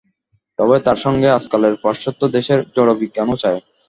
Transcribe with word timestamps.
তবে 0.59 0.75
তার 0.85 0.97
সঙ্গে 1.05 1.27
আজকালের 1.31 1.73
পাশ্চাত্য 1.83 2.21
দেশের 2.35 2.59
জড়বিজ্ঞানও 2.75 3.35
চাই। 3.43 3.57